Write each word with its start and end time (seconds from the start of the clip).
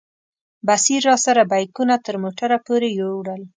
بصیر 0.67 1.01
راسره 1.09 1.43
بیکونه 1.51 1.95
تر 2.05 2.15
موټره 2.23 2.57
پورې 2.65 2.87
یوړل. 2.99 3.41